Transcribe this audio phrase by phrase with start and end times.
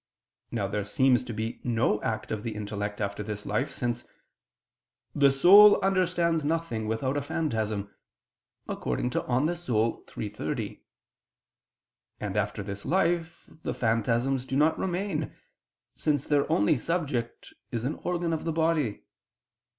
[0.49, 4.03] Now there seems to be no act of the intellect after this life, since
[5.13, 8.75] "the soul understands nothing without a phantasm" (De Anima iii,
[9.91, 10.37] text.
[10.37, 10.73] 30);
[12.19, 15.35] and, after this life, the phantasms do not remain,
[15.95, 19.03] since their only subject is an organ of the body.